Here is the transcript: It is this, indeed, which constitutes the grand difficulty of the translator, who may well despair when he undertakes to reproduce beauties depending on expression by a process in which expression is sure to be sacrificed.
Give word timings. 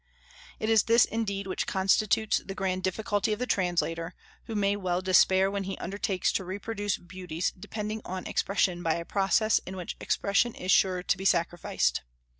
It 0.59 0.67
is 0.67 0.85
this, 0.85 1.05
indeed, 1.05 1.45
which 1.45 1.67
constitutes 1.67 2.41
the 2.43 2.55
grand 2.55 2.81
difficulty 2.83 3.33
of 3.33 3.37
the 3.37 3.45
translator, 3.45 4.15
who 4.45 4.55
may 4.55 4.75
well 4.75 4.99
despair 4.99 5.51
when 5.51 5.65
he 5.65 5.77
undertakes 5.77 6.31
to 6.31 6.43
reproduce 6.43 6.97
beauties 6.97 7.51
depending 7.51 8.01
on 8.03 8.25
expression 8.25 8.81
by 8.81 8.95
a 8.95 9.05
process 9.05 9.59
in 9.63 9.75
which 9.77 9.97
expression 9.99 10.55
is 10.55 10.71
sure 10.71 11.03
to 11.03 11.17
be 11.17 11.25
sacrificed. 11.25 12.01